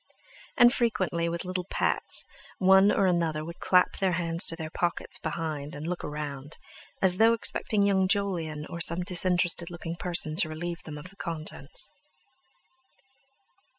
And 0.57 0.73
frequently, 0.73 1.29
with 1.29 1.45
little 1.45 1.67
pats, 1.69 2.25
one 2.57 2.91
or 2.91 3.05
another 3.05 3.45
would 3.45 3.59
clap 3.59 3.97
their 3.99 4.13
hands 4.13 4.47
to 4.47 4.55
their 4.55 4.71
pockets 4.71 5.19
behind 5.19 5.75
and 5.75 5.85
look 5.85 6.01
round, 6.03 6.57
as 7.03 7.17
though 7.17 7.33
expecting 7.33 7.83
young 7.83 8.07
Jolyon 8.07 8.65
or 8.67 8.81
some 8.81 9.03
disinterested 9.03 9.69
looking 9.69 9.95
person 9.95 10.35
to 10.37 10.49
relieve 10.49 10.81
them 10.85 10.97
of 10.97 11.11
the 11.11 11.17
contents. 11.17 11.91